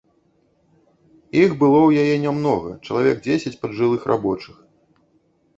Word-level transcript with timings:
Іх 1.41 1.49
было 1.59 1.77
ў 1.85 1.89
яе 2.05 2.15
нямнога, 2.25 2.73
чалавек 2.85 3.17
дзесяць 3.27 3.57
паджылых 3.67 4.01
рабочых. 4.15 4.55